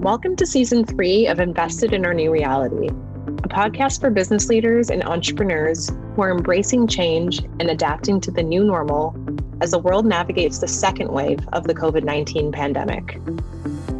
Welcome 0.00 0.36
to 0.36 0.46
season 0.46 0.84
three 0.84 1.26
of 1.26 1.40
Invested 1.40 1.92
in 1.92 2.06
Our 2.06 2.14
New 2.14 2.30
Reality, 2.30 2.86
a 2.86 3.48
podcast 3.48 4.00
for 4.00 4.10
business 4.10 4.48
leaders 4.48 4.90
and 4.90 5.02
entrepreneurs 5.02 5.90
who 6.14 6.22
are 6.22 6.30
embracing 6.30 6.86
change 6.86 7.40
and 7.58 7.62
adapting 7.62 8.20
to 8.20 8.30
the 8.30 8.44
new 8.44 8.62
normal 8.62 9.16
as 9.60 9.72
the 9.72 9.78
world 9.80 10.06
navigates 10.06 10.58
the 10.60 10.68
second 10.68 11.10
wave 11.10 11.40
of 11.52 11.64
the 11.64 11.74
COVID 11.74 12.04
19 12.04 12.52
pandemic. 12.52 13.20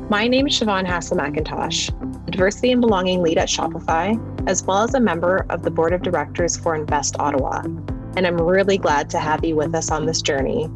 My 0.08 0.28
name 0.28 0.46
is 0.46 0.52
Siobhan 0.52 0.86
Hassel 0.86 1.16
McIntosh, 1.16 1.90
diversity 2.30 2.70
and 2.70 2.80
belonging 2.80 3.20
lead 3.20 3.36
at 3.36 3.48
Shopify, 3.48 4.16
as 4.48 4.62
well 4.62 4.84
as 4.84 4.94
a 4.94 5.00
member 5.00 5.46
of 5.50 5.64
the 5.64 5.70
board 5.72 5.92
of 5.92 6.02
directors 6.02 6.56
for 6.56 6.76
Invest 6.76 7.16
Ottawa. 7.18 7.62
And 8.16 8.24
I'm 8.24 8.40
really 8.40 8.78
glad 8.78 9.10
to 9.10 9.18
have 9.18 9.44
you 9.44 9.56
with 9.56 9.74
us 9.74 9.90
on 9.90 10.06
this 10.06 10.22
journey 10.22 10.68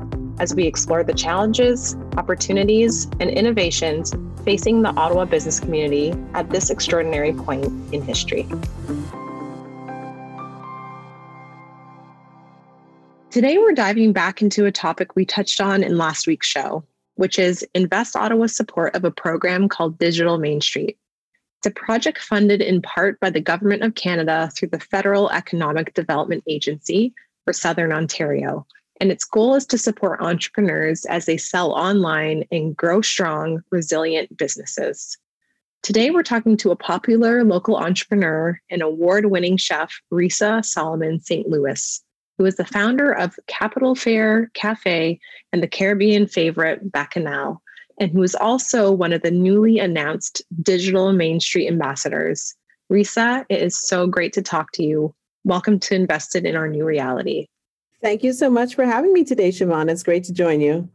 as 0.42 0.56
we 0.56 0.66
explore 0.66 1.04
the 1.04 1.14
challenges, 1.14 1.96
opportunities, 2.16 3.06
and 3.20 3.30
innovations 3.30 4.12
facing 4.44 4.82
the 4.82 4.88
Ottawa 4.96 5.24
business 5.24 5.60
community 5.60 6.12
at 6.34 6.50
this 6.50 6.68
extraordinary 6.68 7.32
point 7.32 7.64
in 7.94 8.02
history. 8.02 8.48
Today, 13.30 13.56
we're 13.56 13.72
diving 13.72 14.12
back 14.12 14.42
into 14.42 14.66
a 14.66 14.72
topic 14.72 15.14
we 15.14 15.24
touched 15.24 15.60
on 15.60 15.84
in 15.84 15.96
last 15.96 16.26
week's 16.26 16.48
show, 16.48 16.82
which 17.14 17.38
is 17.38 17.64
Invest 17.72 18.16
Ottawa's 18.16 18.54
support 18.54 18.96
of 18.96 19.04
a 19.04 19.12
program 19.12 19.68
called 19.68 19.96
Digital 19.96 20.38
Main 20.38 20.60
Street. 20.60 20.98
It's 21.58 21.68
a 21.68 21.70
project 21.70 22.18
funded 22.18 22.60
in 22.60 22.82
part 22.82 23.20
by 23.20 23.30
the 23.30 23.40
Government 23.40 23.84
of 23.84 23.94
Canada 23.94 24.50
through 24.56 24.70
the 24.70 24.80
Federal 24.80 25.30
Economic 25.30 25.94
Development 25.94 26.42
Agency 26.48 27.14
for 27.44 27.52
Southern 27.52 27.92
Ontario, 27.92 28.66
and 29.02 29.10
its 29.10 29.24
goal 29.24 29.56
is 29.56 29.66
to 29.66 29.76
support 29.76 30.20
entrepreneurs 30.20 31.04
as 31.06 31.26
they 31.26 31.36
sell 31.36 31.72
online 31.72 32.44
and 32.52 32.76
grow 32.76 33.00
strong, 33.00 33.60
resilient 33.72 34.36
businesses. 34.36 35.18
Today, 35.82 36.12
we're 36.12 36.22
talking 36.22 36.56
to 36.58 36.70
a 36.70 36.76
popular 36.76 37.42
local 37.42 37.76
entrepreneur 37.76 38.60
and 38.70 38.80
award 38.80 39.26
winning 39.26 39.56
chef, 39.56 39.92
Risa 40.12 40.64
Solomon 40.64 41.18
St. 41.18 41.48
Louis, 41.48 42.00
who 42.38 42.44
is 42.44 42.54
the 42.54 42.64
founder 42.64 43.10
of 43.10 43.34
Capital 43.48 43.96
Fair 43.96 44.52
Cafe 44.54 45.18
and 45.52 45.60
the 45.60 45.68
Caribbean 45.68 46.28
favorite 46.28 46.92
Bacchanal, 46.92 47.60
and 47.98 48.12
who 48.12 48.22
is 48.22 48.36
also 48.36 48.92
one 48.92 49.12
of 49.12 49.22
the 49.22 49.32
newly 49.32 49.80
announced 49.80 50.42
Digital 50.62 51.12
Main 51.12 51.40
Street 51.40 51.66
ambassadors. 51.66 52.54
Risa, 52.88 53.44
it 53.48 53.62
is 53.62 53.76
so 53.76 54.06
great 54.06 54.32
to 54.34 54.42
talk 54.42 54.70
to 54.74 54.84
you. 54.84 55.12
Welcome 55.42 55.80
to 55.80 55.96
Invested 55.96 56.46
in 56.46 56.54
Our 56.54 56.68
New 56.68 56.84
Reality. 56.84 57.48
Thank 58.02 58.24
you 58.24 58.32
so 58.32 58.50
much 58.50 58.74
for 58.74 58.84
having 58.84 59.12
me 59.12 59.22
today, 59.22 59.50
Siobhan. 59.50 59.88
It's 59.88 60.02
great 60.02 60.24
to 60.24 60.32
join 60.32 60.60
you. 60.60 60.88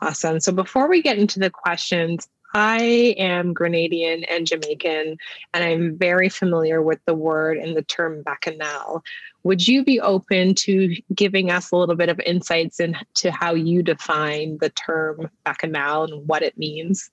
Awesome. 0.00 0.40
So 0.40 0.52
before 0.52 0.88
we 0.88 1.02
get 1.02 1.18
into 1.18 1.38
the 1.38 1.50
questions, 1.50 2.26
I 2.54 3.14
am 3.18 3.54
Grenadian 3.54 4.24
and 4.28 4.46
Jamaican, 4.46 5.18
and 5.52 5.64
I'm 5.64 5.98
very 5.98 6.30
familiar 6.30 6.80
with 6.80 6.98
the 7.04 7.14
word 7.14 7.58
and 7.58 7.76
the 7.76 7.82
term 7.82 8.22
bacchanal. 8.22 9.02
Would 9.42 9.68
you 9.68 9.84
be 9.84 10.00
open 10.00 10.54
to 10.56 10.96
giving 11.14 11.50
us 11.50 11.70
a 11.70 11.76
little 11.76 11.94
bit 11.94 12.08
of 12.08 12.18
insights 12.20 12.80
into 12.80 13.30
how 13.30 13.52
you 13.52 13.82
define 13.82 14.56
the 14.62 14.70
term 14.70 15.30
bacchanal 15.44 16.04
and 16.04 16.26
what 16.26 16.42
it 16.42 16.56
means? 16.56 17.10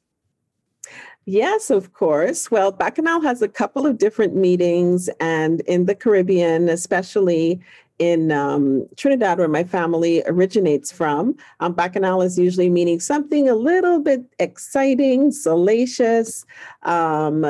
Yes, 1.25 1.69
of 1.69 1.91
course. 1.91 2.50
Well, 2.50 2.72
Bacchanal 2.72 3.19
has 3.19 3.41
a 3.41 3.50
couple 3.50 3.86
of 3.86 3.97
different 3.97 4.34
meanings, 4.34 5.09
and 5.19 5.59
in 5.62 5.86
the 5.86 5.94
Caribbean, 5.94 6.69
especially 6.69 7.59
in 8.00 8.31
um, 8.31 8.88
Trinidad, 8.95 9.40
where 9.40 9.48
my 9.48 9.64
family 9.64 10.23
originates 10.26 10.92
from. 10.92 11.36
Um, 11.59 11.73
bacchanal 11.73 12.22
is 12.22 12.38
usually 12.38 12.70
meaning 12.70 13.00
something 13.00 13.50
a 13.50 13.56
little 13.56 14.00
bit 14.00 14.23
exciting, 14.40 15.31
salacious, 15.31 16.45
um, 16.84 17.44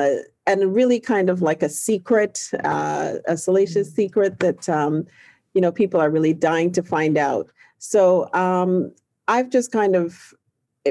and 0.46 0.74
really 0.74 1.00
kind 1.00 1.30
of 1.30 1.42
like 1.42 1.62
a 1.62 1.70
secret, 1.70 2.50
uh, 2.64 3.16
a 3.28 3.36
salacious 3.36 3.94
secret 3.94 4.40
that 4.40 4.70
um, 4.70 5.06
you 5.54 5.62
know 5.62 5.72
people 5.72 6.00
are 6.00 6.10
really 6.10 6.34
dying 6.34 6.72
to 6.72 6.84
find 6.84 7.18
out. 7.18 7.52
So 7.80 8.34
um, 8.34 8.92
I've 9.28 9.50
just 9.50 9.72
kind 9.72 9.96
of 9.96 10.34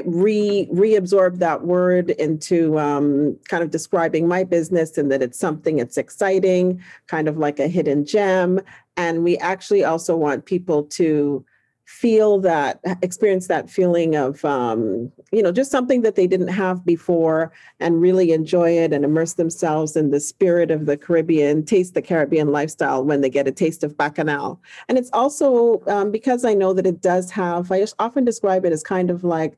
re 0.05 0.67
reabsorb 0.71 1.39
that 1.39 1.63
word 1.63 2.11
into 2.11 2.77
um, 2.79 3.37
kind 3.47 3.63
of 3.63 3.71
describing 3.71 4.27
my 4.27 4.43
business 4.43 4.97
and 4.97 5.11
that 5.11 5.21
it's 5.21 5.39
something 5.39 5.79
it's 5.79 5.97
exciting 5.97 6.81
kind 7.07 7.27
of 7.27 7.37
like 7.37 7.59
a 7.59 7.67
hidden 7.67 8.05
gem. 8.05 8.59
And 8.95 9.23
we 9.23 9.37
actually 9.37 9.83
also 9.83 10.15
want 10.15 10.45
people 10.45 10.83
to 10.83 11.45
feel 11.87 12.37
that 12.37 12.81
experience 13.01 13.47
that 13.47 13.69
feeling 13.69 14.13
of 14.13 14.43
um, 14.43 15.09
you 15.31 15.41
know 15.41 15.53
just 15.53 15.71
something 15.71 16.01
that 16.01 16.15
they 16.15 16.27
didn't 16.27 16.49
have 16.49 16.85
before 16.85 17.49
and 17.79 18.01
really 18.01 18.33
enjoy 18.33 18.69
it 18.71 18.91
and 18.91 19.05
immerse 19.05 19.33
themselves 19.33 19.95
in 19.95 20.11
the 20.11 20.19
spirit 20.19 20.69
of 20.69 20.85
the 20.85 20.97
caribbean 20.97 21.63
taste 21.63 21.93
the 21.93 22.01
caribbean 22.01 22.51
lifestyle 22.51 23.05
when 23.05 23.21
they 23.21 23.29
get 23.29 23.47
a 23.47 23.53
taste 23.53 23.85
of 23.85 23.95
bacchanal. 23.95 24.61
And 24.89 24.97
it's 24.97 25.09
also 25.13 25.81
um, 25.87 26.11
because 26.11 26.43
i 26.43 26.53
know 26.53 26.73
that 26.73 26.85
it 26.85 27.01
does 27.01 27.31
have 27.31 27.71
i 27.71 27.85
often 27.99 28.25
describe 28.25 28.65
it 28.65 28.73
as 28.73 28.83
kind 28.83 29.09
of 29.09 29.23
like 29.23 29.57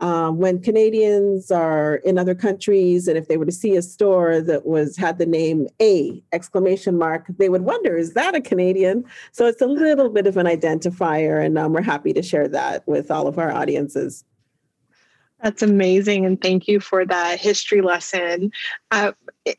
um, 0.00 0.38
when 0.38 0.60
Canadians 0.60 1.50
are 1.50 1.96
in 1.96 2.18
other 2.18 2.34
countries, 2.34 3.06
and 3.06 3.18
if 3.18 3.28
they 3.28 3.36
were 3.36 3.44
to 3.44 3.52
see 3.52 3.76
a 3.76 3.82
store 3.82 4.40
that 4.40 4.64
was 4.66 4.96
had 4.96 5.18
the 5.18 5.26
name 5.26 5.68
A 5.80 6.22
exclamation 6.32 6.96
mark, 6.96 7.26
they 7.38 7.48
would 7.48 7.62
wonder, 7.62 7.96
is 7.96 8.14
that 8.14 8.34
a 8.34 8.40
Canadian? 8.40 9.04
So 9.32 9.46
it's 9.46 9.60
a 9.60 9.66
little 9.66 10.08
bit 10.08 10.26
of 10.26 10.36
an 10.36 10.46
identifier, 10.46 11.44
and 11.44 11.58
um, 11.58 11.72
we're 11.72 11.82
happy 11.82 12.12
to 12.14 12.22
share 12.22 12.48
that 12.48 12.86
with 12.88 13.10
all 13.10 13.26
of 13.26 13.38
our 13.38 13.52
audiences. 13.52 14.24
That's 15.42 15.62
amazing, 15.62 16.26
and 16.26 16.40
thank 16.40 16.68
you 16.68 16.80
for 16.80 17.04
that 17.06 17.40
history 17.40 17.80
lesson. 17.80 18.52
Uh, 18.90 19.12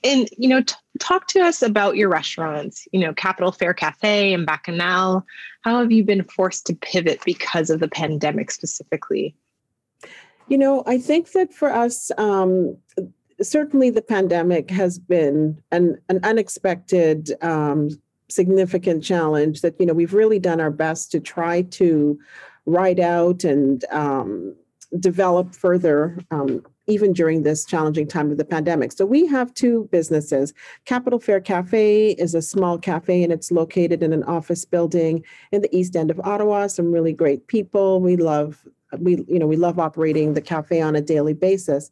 and 0.03 0.29
you 0.37 0.47
know, 0.47 0.61
t- 0.61 0.75
talk 0.99 1.27
to 1.29 1.41
us 1.41 1.61
about 1.61 1.97
your 1.97 2.09
restaurants. 2.09 2.87
You 2.91 2.99
know, 2.99 3.13
Capital 3.13 3.51
Fair 3.51 3.73
Cafe 3.73 4.33
and 4.33 4.45
Bacchanal. 4.45 5.25
How 5.61 5.79
have 5.79 5.91
you 5.91 6.03
been 6.03 6.23
forced 6.23 6.65
to 6.67 6.75
pivot 6.75 7.21
because 7.25 7.69
of 7.69 7.79
the 7.79 7.87
pandemic 7.87 8.51
specifically? 8.51 9.35
You 10.51 10.57
know, 10.57 10.83
I 10.85 10.97
think 10.97 11.31
that 11.31 11.53
for 11.53 11.73
us, 11.73 12.11
um, 12.17 12.75
certainly 13.41 13.89
the 13.89 14.01
pandemic 14.01 14.69
has 14.69 14.99
been 14.99 15.63
an, 15.71 15.97
an 16.09 16.19
unexpected, 16.23 17.31
um, 17.41 17.89
significant 18.27 19.01
challenge 19.01 19.61
that, 19.61 19.79
you 19.79 19.85
know, 19.85 19.93
we've 19.93 20.13
really 20.13 20.39
done 20.39 20.59
our 20.59 20.69
best 20.69 21.09
to 21.13 21.21
try 21.21 21.61
to 21.61 22.19
ride 22.65 22.99
out 22.99 23.45
and 23.45 23.85
um, 23.91 24.53
develop 24.99 25.55
further 25.55 26.17
um, 26.31 26.61
even 26.85 27.13
during 27.13 27.43
this 27.43 27.63
challenging 27.63 28.05
time 28.05 28.29
of 28.29 28.37
the 28.37 28.43
pandemic. 28.43 28.91
So 28.91 29.05
we 29.05 29.27
have 29.27 29.53
two 29.53 29.87
businesses. 29.89 30.53
Capital 30.83 31.19
Fair 31.19 31.39
Cafe 31.39 32.09
is 32.19 32.35
a 32.35 32.41
small 32.41 32.77
cafe 32.77 33.23
and 33.23 33.31
it's 33.31 33.53
located 33.53 34.03
in 34.03 34.11
an 34.11 34.25
office 34.25 34.65
building 34.65 35.23
in 35.53 35.61
the 35.61 35.73
east 35.73 35.95
end 35.95 36.11
of 36.11 36.19
Ottawa. 36.25 36.67
Some 36.67 36.91
really 36.91 37.13
great 37.13 37.47
people. 37.47 38.01
We 38.01 38.17
love 38.17 38.67
we 38.99 39.23
you 39.27 39.39
know 39.39 39.47
we 39.47 39.55
love 39.55 39.79
operating 39.79 40.33
the 40.33 40.41
cafe 40.41 40.81
on 40.81 40.95
a 40.95 41.01
daily 41.01 41.33
basis. 41.33 41.91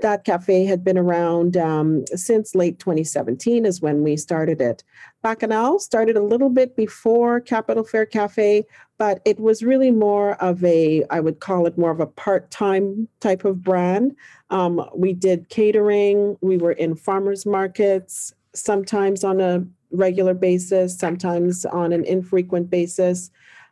That 0.00 0.24
cafe 0.24 0.66
had 0.66 0.84
been 0.84 0.98
around 0.98 1.56
um, 1.56 2.04
since 2.08 2.54
late 2.54 2.78
2017 2.78 3.64
is 3.64 3.80
when 3.80 4.02
we 4.02 4.18
started 4.18 4.60
it. 4.60 4.84
Bacchanal 5.22 5.78
started 5.78 6.18
a 6.18 6.22
little 6.22 6.50
bit 6.50 6.76
before 6.76 7.40
capital 7.40 7.82
fair 7.82 8.04
cafe 8.04 8.66
but 8.98 9.20
it 9.24 9.38
was 9.38 9.62
really 9.62 9.90
more 9.90 10.34
of 10.42 10.62
a 10.64 11.04
i 11.10 11.20
would 11.20 11.40
call 11.40 11.66
it 11.66 11.78
more 11.78 11.90
of 11.90 12.00
a 12.00 12.06
part-time 12.06 13.08
type 13.20 13.44
of 13.44 13.62
brand. 13.62 14.14
Um, 14.50 14.88
we 14.94 15.12
did 15.12 15.48
catering 15.48 16.36
we 16.40 16.56
were 16.56 16.72
in 16.72 16.94
farmers 16.94 17.46
markets 17.46 18.34
sometimes 18.54 19.24
on 19.24 19.40
a 19.40 19.64
regular 19.90 20.34
basis 20.34 20.98
sometimes 20.98 21.64
on 21.66 21.92
an 21.92 22.04
infrequent 22.04 22.70
basis 22.70 23.30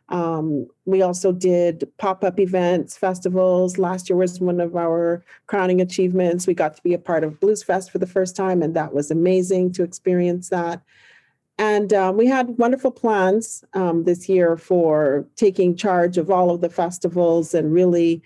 um, 0.09 0.67
we 0.85 1.01
also 1.01 1.31
did 1.31 1.87
pop 1.97 2.23
up 2.23 2.39
events, 2.39 2.95
festivals. 2.95 3.77
Last 3.77 4.09
year 4.09 4.17
was 4.17 4.39
one 4.39 4.59
of 4.59 4.75
our 4.75 5.23
crowning 5.47 5.81
achievements. 5.81 6.45
We 6.45 6.53
got 6.53 6.75
to 6.75 6.83
be 6.83 6.93
a 6.93 6.99
part 6.99 7.23
of 7.23 7.39
Blues 7.39 7.63
Fest 7.63 7.91
for 7.91 7.97
the 7.97 8.07
first 8.07 8.35
time, 8.35 8.61
and 8.61 8.75
that 8.75 8.93
was 8.93 9.09
amazing 9.09 9.71
to 9.73 9.83
experience 9.83 10.49
that. 10.49 10.81
And 11.57 11.93
um, 11.93 12.17
we 12.17 12.27
had 12.27 12.57
wonderful 12.57 12.91
plans 12.91 13.63
um, 13.73 14.03
this 14.03 14.27
year 14.27 14.57
for 14.57 15.25
taking 15.37 15.75
charge 15.75 16.17
of 16.17 16.29
all 16.29 16.51
of 16.51 16.61
the 16.61 16.69
festivals 16.69 17.53
and 17.53 17.73
really 17.73 18.21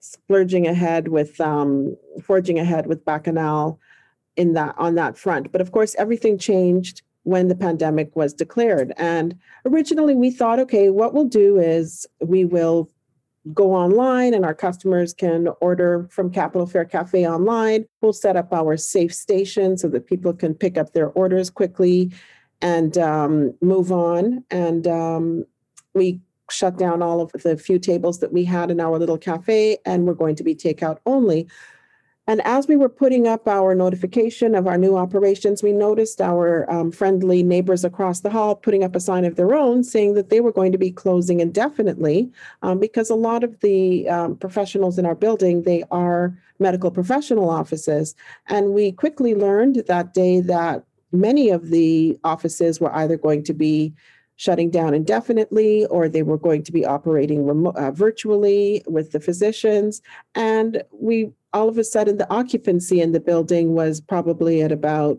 splurging 0.00 0.66
ahead 0.66 1.08
with 1.08 1.40
um, 1.40 1.96
forging 2.20 2.58
ahead 2.58 2.86
with 2.86 3.04
Bacchanal 3.04 3.78
in 4.36 4.54
that 4.54 4.74
on 4.76 4.96
that 4.96 5.16
front. 5.16 5.52
But 5.52 5.60
of 5.60 5.72
course, 5.72 5.94
everything 5.96 6.36
changed 6.38 7.02
when 7.24 7.48
the 7.48 7.54
pandemic 7.54 8.14
was 8.16 8.34
declared. 8.34 8.92
And 8.96 9.38
originally 9.64 10.14
we 10.14 10.30
thought, 10.30 10.58
okay, 10.58 10.90
what 10.90 11.14
we'll 11.14 11.24
do 11.24 11.58
is 11.58 12.06
we 12.20 12.44
will 12.44 12.90
go 13.52 13.72
online 13.74 14.34
and 14.34 14.44
our 14.44 14.54
customers 14.54 15.12
can 15.12 15.48
order 15.60 16.06
from 16.10 16.30
Capital 16.30 16.66
Fair 16.66 16.84
Cafe 16.84 17.26
online. 17.26 17.84
We'll 18.00 18.12
set 18.12 18.36
up 18.36 18.52
our 18.52 18.76
safe 18.76 19.12
station 19.12 19.76
so 19.76 19.88
that 19.88 20.06
people 20.06 20.32
can 20.32 20.54
pick 20.54 20.78
up 20.78 20.92
their 20.92 21.08
orders 21.10 21.50
quickly 21.50 22.12
and 22.60 22.96
um, 22.98 23.54
move 23.60 23.90
on. 23.90 24.44
And 24.50 24.86
um, 24.86 25.44
we 25.94 26.20
shut 26.50 26.78
down 26.78 27.02
all 27.02 27.20
of 27.20 27.32
the 27.32 27.56
few 27.56 27.78
tables 27.78 28.20
that 28.20 28.32
we 28.32 28.44
had 28.44 28.70
in 28.70 28.80
our 28.80 28.98
little 28.98 29.18
cafe 29.18 29.78
and 29.84 30.06
we're 30.06 30.14
going 30.14 30.36
to 30.36 30.44
be 30.44 30.54
takeout 30.54 30.98
only. 31.06 31.48
And 32.28 32.40
as 32.42 32.68
we 32.68 32.76
were 32.76 32.88
putting 32.88 33.26
up 33.26 33.48
our 33.48 33.74
notification 33.74 34.54
of 34.54 34.68
our 34.68 34.78
new 34.78 34.96
operations, 34.96 35.62
we 35.62 35.72
noticed 35.72 36.20
our 36.20 36.70
um, 36.70 36.92
friendly 36.92 37.42
neighbors 37.42 37.84
across 37.84 38.20
the 38.20 38.30
hall 38.30 38.54
putting 38.54 38.84
up 38.84 38.94
a 38.94 39.00
sign 39.00 39.24
of 39.24 39.34
their 39.34 39.54
own 39.54 39.82
saying 39.82 40.14
that 40.14 40.30
they 40.30 40.40
were 40.40 40.52
going 40.52 40.70
to 40.70 40.78
be 40.78 40.92
closing 40.92 41.40
indefinitely 41.40 42.30
um, 42.62 42.78
because 42.78 43.10
a 43.10 43.16
lot 43.16 43.42
of 43.42 43.58
the 43.60 44.08
um, 44.08 44.36
professionals 44.36 44.98
in 44.98 45.06
our 45.06 45.16
building, 45.16 45.62
they 45.62 45.82
are 45.90 46.38
medical 46.60 46.92
professional 46.92 47.50
offices. 47.50 48.14
And 48.46 48.72
we 48.72 48.92
quickly 48.92 49.34
learned 49.34 49.84
that 49.88 50.14
day 50.14 50.40
that 50.42 50.84
many 51.10 51.50
of 51.50 51.70
the 51.70 52.18
offices 52.22 52.80
were 52.80 52.94
either 52.94 53.16
going 53.16 53.42
to 53.44 53.52
be 53.52 53.92
shutting 54.36 54.70
down 54.70 54.94
indefinitely 54.94 55.86
or 55.86 56.08
they 56.08 56.22
were 56.22 56.38
going 56.38 56.62
to 56.62 56.72
be 56.72 56.86
operating 56.86 57.44
remo- 57.44 57.72
uh, 57.72 57.90
virtually 57.90 58.82
with 58.86 59.12
the 59.12 59.20
physicians 59.20 60.00
and 60.34 60.82
we 60.90 61.30
all 61.52 61.68
of 61.68 61.78
a 61.78 61.84
sudden 61.84 62.18
the 62.18 62.30
occupancy 62.32 63.00
in 63.00 63.12
the 63.12 63.20
building 63.20 63.74
was 63.74 64.00
probably 64.00 64.62
at 64.62 64.72
about 64.72 65.18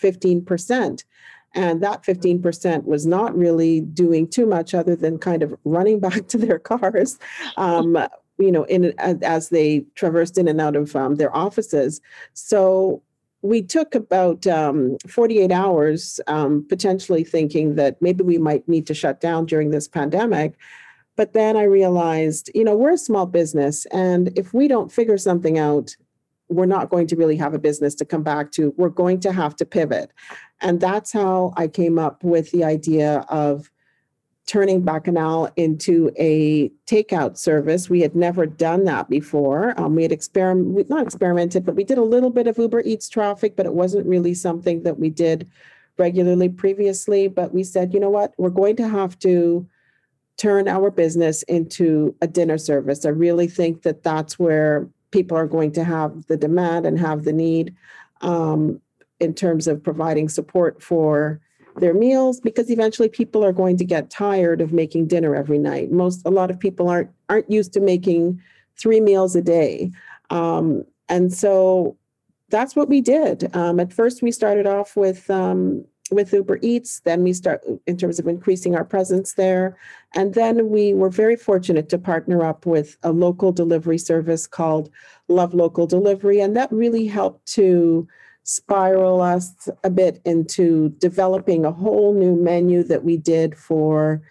15% 0.00 1.04
and 1.54 1.82
that 1.82 2.02
15% 2.02 2.84
was 2.84 3.06
not 3.06 3.36
really 3.36 3.80
doing 3.80 4.26
too 4.26 4.46
much 4.46 4.74
other 4.74 4.96
than 4.96 5.18
kind 5.18 5.42
of 5.42 5.54
running 5.64 6.00
back 6.06 6.28
to 6.28 6.38
their 6.38 6.58
cars 6.58 7.18
um, 7.56 7.96
you 8.38 8.50
know 8.50 8.64
in 8.64 8.92
as 8.98 9.50
they 9.50 9.84
traversed 9.94 10.38
in 10.38 10.48
and 10.48 10.60
out 10.60 10.76
of 10.76 10.96
um, 10.96 11.16
their 11.16 11.34
offices 11.36 12.00
so 12.32 13.02
we 13.42 13.60
took 13.60 13.94
about 13.94 14.46
um, 14.46 14.96
48 15.08 15.50
hours 15.50 16.20
um, 16.28 16.64
potentially 16.68 17.24
thinking 17.24 17.74
that 17.74 18.00
maybe 18.00 18.22
we 18.22 18.38
might 18.38 18.66
need 18.68 18.86
to 18.86 18.94
shut 18.94 19.20
down 19.20 19.46
during 19.46 19.70
this 19.70 19.88
pandemic. 19.88 20.54
But 21.16 21.34
then 21.34 21.56
I 21.56 21.64
realized, 21.64 22.50
you 22.54 22.64
know, 22.64 22.76
we're 22.76 22.92
a 22.92 22.98
small 22.98 23.26
business. 23.26 23.86
And 23.86 24.36
if 24.38 24.54
we 24.54 24.66
don't 24.66 24.90
figure 24.90 25.18
something 25.18 25.58
out, 25.58 25.94
we're 26.48 26.66
not 26.66 26.90
going 26.90 27.06
to 27.08 27.16
really 27.16 27.36
have 27.36 27.54
a 27.54 27.58
business 27.58 27.94
to 27.96 28.04
come 28.04 28.22
back 28.22 28.52
to. 28.52 28.74
We're 28.76 28.88
going 28.88 29.20
to 29.20 29.32
have 29.32 29.56
to 29.56 29.64
pivot. 29.64 30.10
And 30.60 30.80
that's 30.80 31.12
how 31.12 31.52
I 31.56 31.68
came 31.68 31.98
up 31.98 32.22
with 32.22 32.50
the 32.50 32.64
idea 32.64 33.26
of 33.28 33.70
turning 34.46 34.82
Bacchanal 34.82 35.50
into 35.56 36.10
a 36.18 36.68
takeout 36.86 37.36
service. 37.36 37.88
We 37.88 38.00
had 38.00 38.14
never 38.14 38.44
done 38.44 38.84
that 38.84 39.08
before. 39.08 39.78
Um, 39.80 39.94
we 39.94 40.02
had 40.02 40.12
experiment, 40.12 40.90
not 40.90 41.02
experimented, 41.02 41.64
but 41.64 41.76
we 41.76 41.84
did 41.84 41.98
a 41.98 42.02
little 42.02 42.30
bit 42.30 42.46
of 42.46 42.58
Uber 42.58 42.82
Eats 42.84 43.08
traffic, 43.08 43.56
but 43.56 43.66
it 43.66 43.74
wasn't 43.74 44.06
really 44.06 44.34
something 44.34 44.82
that 44.82 44.98
we 44.98 45.10
did 45.10 45.48
regularly 45.96 46.48
previously. 46.48 47.28
But 47.28 47.54
we 47.54 47.64
said, 47.64 47.94
you 47.94 48.00
know 48.00 48.10
what, 48.10 48.34
we're 48.36 48.50
going 48.50 48.76
to 48.76 48.88
have 48.88 49.18
to 49.20 49.66
turn 50.36 50.68
our 50.68 50.90
business 50.90 51.42
into 51.44 52.14
a 52.20 52.26
dinner 52.26 52.58
service. 52.58 53.04
I 53.04 53.10
really 53.10 53.48
think 53.48 53.82
that 53.82 54.02
that's 54.02 54.38
where 54.38 54.88
people 55.10 55.36
are 55.36 55.46
going 55.46 55.72
to 55.72 55.84
have 55.84 56.26
the 56.26 56.36
demand 56.36 56.86
and 56.86 56.98
have 56.98 57.24
the 57.24 57.32
need 57.32 57.74
um, 58.22 58.80
in 59.20 59.34
terms 59.34 59.66
of 59.66 59.82
providing 59.82 60.28
support 60.28 60.82
for 60.82 61.40
their 61.76 61.94
meals 61.94 62.40
because 62.40 62.70
eventually 62.70 63.08
people 63.08 63.44
are 63.44 63.52
going 63.52 63.76
to 63.76 63.84
get 63.84 64.10
tired 64.10 64.60
of 64.60 64.72
making 64.72 65.06
dinner 65.06 65.34
every 65.34 65.58
night. 65.58 65.90
Most 65.90 66.22
a 66.26 66.30
lot 66.30 66.50
of 66.50 66.58
people 66.58 66.88
aren't 66.88 67.10
aren't 67.28 67.50
used 67.50 67.72
to 67.74 67.80
making 67.80 68.40
three 68.78 69.00
meals 69.00 69.36
a 69.36 69.42
day, 69.42 69.90
um, 70.30 70.84
and 71.08 71.32
so 71.32 71.96
that's 72.50 72.76
what 72.76 72.88
we 72.88 73.00
did. 73.00 73.54
Um, 73.56 73.80
at 73.80 73.92
first, 73.92 74.22
we 74.22 74.30
started 74.30 74.66
off 74.66 74.96
with 74.96 75.30
um, 75.30 75.84
with 76.12 76.32
Uber 76.32 76.58
Eats. 76.62 77.00
Then 77.00 77.22
we 77.22 77.32
start 77.32 77.62
in 77.86 77.96
terms 77.96 78.18
of 78.18 78.26
increasing 78.26 78.74
our 78.74 78.84
presence 78.84 79.34
there, 79.34 79.76
and 80.14 80.34
then 80.34 80.68
we 80.68 80.94
were 80.94 81.10
very 81.10 81.36
fortunate 81.36 81.88
to 81.88 81.98
partner 81.98 82.44
up 82.44 82.66
with 82.66 82.96
a 83.02 83.12
local 83.12 83.52
delivery 83.52 83.98
service 83.98 84.46
called 84.46 84.90
Love 85.28 85.54
Local 85.54 85.86
Delivery, 85.86 86.40
and 86.40 86.56
that 86.56 86.72
really 86.72 87.06
helped 87.06 87.46
to 87.54 88.06
spiral 88.44 89.20
us 89.20 89.68
a 89.84 89.90
bit 89.90 90.20
into 90.24 90.90
developing 90.98 91.64
a 91.64 91.72
whole 91.72 92.12
new 92.14 92.34
menu 92.34 92.82
that 92.82 93.04
we 93.04 93.16
did 93.16 93.56
for 93.56 94.22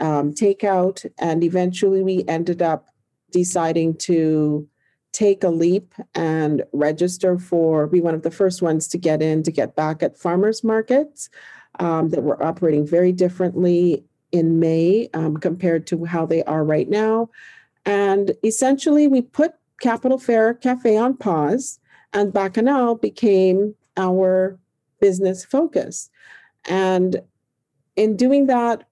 um, 0.00 0.32
takeout. 0.32 1.04
And 1.18 1.44
eventually 1.44 2.02
we 2.02 2.24
ended 2.28 2.62
up 2.62 2.88
deciding 3.30 3.96
to 3.96 4.66
take 5.18 5.42
a 5.42 5.48
leap 5.48 5.94
and 6.14 6.62
register 6.72 7.40
for, 7.40 7.88
be 7.88 8.00
one 8.00 8.14
of 8.14 8.22
the 8.22 8.30
first 8.30 8.62
ones 8.62 8.86
to 8.86 8.96
get 8.96 9.20
in 9.20 9.42
to 9.42 9.50
get 9.50 9.74
back 9.74 10.00
at 10.00 10.16
farmers 10.16 10.62
markets 10.62 11.28
um, 11.80 12.10
that 12.10 12.22
were 12.22 12.40
operating 12.40 12.86
very 12.86 13.10
differently 13.10 14.04
in 14.30 14.60
May 14.60 15.08
um, 15.14 15.36
compared 15.36 15.88
to 15.88 16.04
how 16.04 16.24
they 16.24 16.44
are 16.44 16.64
right 16.64 16.88
now. 16.88 17.30
And 17.84 18.30
essentially, 18.44 19.08
we 19.08 19.22
put 19.22 19.54
Capital 19.80 20.18
Fair 20.18 20.54
Cafe 20.54 20.96
on 20.96 21.16
pause 21.16 21.80
and 22.12 22.32
Bacchanal 22.32 22.94
became 22.94 23.74
our 23.96 24.56
business 25.00 25.44
focus. 25.44 26.10
And 26.68 27.20
in 27.96 28.16
doing 28.16 28.46
that, 28.46 28.84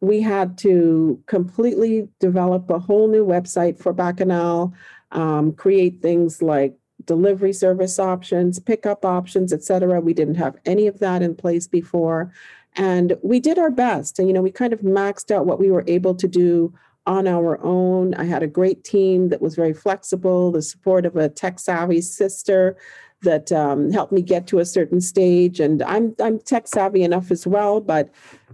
we 0.00 0.22
had 0.22 0.56
to 0.58 1.22
completely 1.26 2.08
develop 2.20 2.70
a 2.70 2.78
whole 2.78 3.06
new 3.06 3.26
website 3.26 3.78
for 3.78 3.92
Bacchanal, 3.92 4.72
um, 5.14 5.52
create 5.52 6.02
things 6.02 6.42
like 6.42 6.76
delivery 7.04 7.52
service 7.52 7.98
options, 7.98 8.58
pickup 8.58 9.04
options, 9.04 9.52
et 9.52 9.64
cetera. 9.64 10.00
We 10.00 10.14
didn't 10.14 10.36
have 10.36 10.56
any 10.64 10.86
of 10.86 10.98
that 10.98 11.22
in 11.22 11.34
place 11.34 11.66
before. 11.66 12.32
And 12.76 13.16
we 13.22 13.40
did 13.40 13.58
our 13.58 13.70
best. 13.70 14.18
And, 14.18 14.28
you 14.28 14.34
know, 14.34 14.42
we 14.42 14.50
kind 14.50 14.72
of 14.72 14.80
maxed 14.80 15.30
out 15.30 15.46
what 15.46 15.60
we 15.60 15.70
were 15.70 15.84
able 15.86 16.14
to 16.16 16.28
do 16.28 16.74
on 17.06 17.26
our 17.26 17.62
own. 17.62 18.14
I 18.14 18.24
had 18.24 18.42
a 18.42 18.46
great 18.46 18.82
team 18.82 19.28
that 19.28 19.42
was 19.42 19.54
very 19.54 19.74
flexible, 19.74 20.50
the 20.50 20.62
support 20.62 21.06
of 21.06 21.16
a 21.16 21.28
tech 21.28 21.58
savvy 21.58 22.00
sister 22.00 22.76
that 23.22 23.52
um, 23.52 23.92
helped 23.92 24.12
me 24.12 24.22
get 24.22 24.46
to 24.48 24.58
a 24.58 24.64
certain 24.64 25.00
stage. 25.00 25.60
And 25.60 25.82
I'm 25.82 26.14
I'm 26.20 26.38
tech 26.38 26.66
savvy 26.66 27.02
enough 27.02 27.30
as 27.30 27.46
well, 27.46 27.80
but 27.80 28.10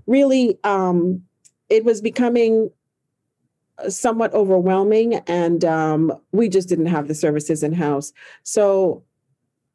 really, 0.06 0.59
um, 0.65 1.23
it 1.69 1.85
was 1.85 2.01
becoming 2.01 2.71
somewhat 3.88 4.35
overwhelming, 4.35 5.15
and 5.27 5.65
um, 5.65 6.12
we 6.32 6.49
just 6.49 6.69
didn't 6.69 6.87
have 6.87 7.09
the 7.09 7.15
services 7.15 7.62
in 7.62 7.73
house. 7.73 8.12
So 8.43 9.05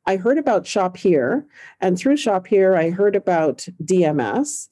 I 0.06 0.18
heard 0.18 0.38
about 0.38 0.68
Shop 0.68 0.98
Here, 0.98 1.46
and 1.82 1.98
through 1.98 2.18
Shop 2.18 2.48
Here, 2.48 2.76
I 2.76 2.90
heard 2.90 3.16
about 3.16 3.68
DMS 3.84 4.70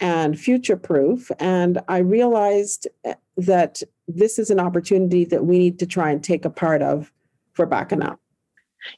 and 0.00 0.38
future 0.38 0.76
proof. 0.76 1.30
And 1.38 1.80
I 1.88 1.98
realized 1.98 2.86
eh, 3.04 3.14
that 3.36 3.82
this 4.08 4.38
is 4.38 4.50
an 4.50 4.60
opportunity 4.60 5.24
that 5.24 5.44
we 5.44 5.58
need 5.58 5.78
to 5.78 5.86
try 5.86 6.10
and 6.10 6.22
take 6.22 6.44
a 6.44 6.50
part 6.50 6.82
of 6.82 7.12
for 7.54 7.66
Bacchanal. 7.66 8.18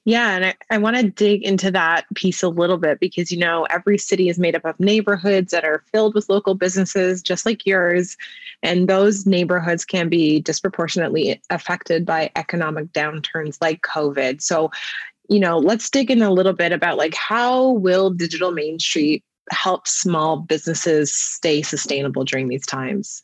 Yeah, 0.04 0.37
and 0.37 0.45
I, 0.47 0.54
I 0.71 0.78
want 0.78 0.97
to 0.97 1.11
dig 1.11 1.42
into 1.42 1.71
that 1.71 2.07
piece 2.14 2.42
a 2.42 2.49
little 2.49 2.78
bit 2.78 3.00
because, 3.00 3.30
you 3.30 3.38
know, 3.38 3.66
every 3.71 3.99
city 3.99 4.28
is 4.28 4.38
made 4.38 4.57
up 4.57 4.64
of 4.64 4.78
neighborhoods 4.80 5.52
that 5.52 5.64
are 5.64 5.85
filled 5.92 6.14
with 6.14 6.28
local 6.28 6.54
businesses, 6.54 7.23
just 7.23 7.47
like 7.47 7.66
yours. 7.66 8.16
And 8.62 8.88
those 8.88 9.26
neighborhoods 9.26 9.85
can 9.85 10.09
be 10.09 10.40
disproportionately 10.40 11.40
affected 11.50 12.04
by 12.04 12.30
economic 12.37 12.92
downturns 12.92 13.59
like 13.61 13.83
COVID. 13.83 14.42
So, 14.42 14.71
you 15.28 15.40
know, 15.40 15.59
let's 15.59 15.90
dig 15.90 16.11
in 16.11 16.23
a 16.23 16.33
little 16.33 16.54
bit 16.54 16.73
about 16.73 16.97
like 16.97 17.14
how 17.14 17.71
will 17.73 18.11
Digital 18.11 18.50
Main 18.50 18.78
Street 18.78 19.25
help 19.50 19.87
small 19.87 20.38
businesses 20.38 21.14
stay 21.14 21.62
sustainable 21.62 22.25
during 22.25 22.49
these 22.49 22.66
times? 22.66 23.23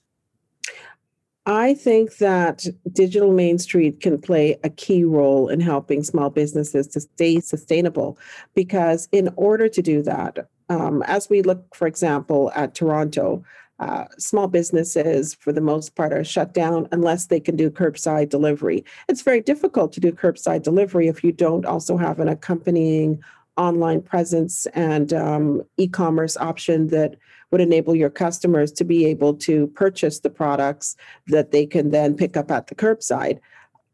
I 1.46 1.74
think 1.74 2.16
that 2.18 2.66
Digital 2.92 3.30
Main 3.30 3.58
Street 3.58 4.00
can 4.00 4.18
play 4.18 4.58
a 4.64 4.70
key 4.70 5.04
role 5.04 5.48
in 5.48 5.60
helping 5.60 6.02
small 6.02 6.30
businesses 6.30 6.88
to 6.88 7.00
stay 7.00 7.40
sustainable 7.40 8.18
because, 8.54 9.08
in 9.12 9.30
order 9.36 9.68
to 9.68 9.82
do 9.82 10.00
that, 10.02 10.48
um, 10.70 11.02
as 11.02 11.28
we 11.28 11.42
look, 11.42 11.74
for 11.74 11.86
example, 11.86 12.50
at 12.54 12.74
Toronto, 12.74 13.44
uh, 13.78 14.04
small 14.16 14.48
businesses, 14.48 15.34
for 15.34 15.52
the 15.52 15.60
most 15.60 15.94
part, 15.96 16.14
are 16.14 16.24
shut 16.24 16.54
down 16.54 16.88
unless 16.92 17.26
they 17.26 17.40
can 17.40 17.56
do 17.56 17.70
curbside 17.70 18.30
delivery. 18.30 18.82
It's 19.08 19.20
very 19.20 19.42
difficult 19.42 19.92
to 19.94 20.00
do 20.00 20.12
curbside 20.12 20.62
delivery 20.62 21.08
if 21.08 21.22
you 21.22 21.32
don't 21.32 21.66
also 21.66 21.98
have 21.98 22.20
an 22.20 22.28
accompanying 22.28 23.22
online 23.56 24.00
presence 24.00 24.66
and 24.74 25.12
um, 25.12 25.62
e-commerce 25.76 26.36
option 26.38 26.88
that 26.88 27.16
would 27.54 27.60
enable 27.60 27.94
your 27.94 28.10
customers 28.10 28.72
to 28.72 28.82
be 28.82 29.06
able 29.06 29.32
to 29.32 29.68
purchase 29.68 30.18
the 30.18 30.28
products 30.28 30.96
that 31.28 31.52
they 31.52 31.64
can 31.64 31.92
then 31.92 32.16
pick 32.16 32.36
up 32.36 32.50
at 32.50 32.66
the 32.66 32.74
curbside 32.74 33.38